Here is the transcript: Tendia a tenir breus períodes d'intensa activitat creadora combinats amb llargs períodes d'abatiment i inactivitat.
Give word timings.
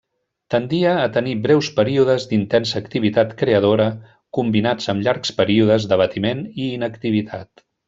Tendia 0.53 0.93
a 1.01 1.09
tenir 1.17 1.35
breus 1.43 1.69
períodes 1.79 2.25
d'intensa 2.31 2.79
activitat 2.85 3.37
creadora 3.43 3.87
combinats 4.39 4.91
amb 4.95 5.05
llargs 5.09 5.37
períodes 5.43 5.87
d'abatiment 5.93 6.43
i 6.51 6.73
inactivitat. 6.81 7.67